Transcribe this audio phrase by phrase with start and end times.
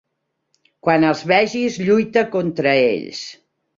[0.87, 3.21] Quan els vegis, lluita contra ells.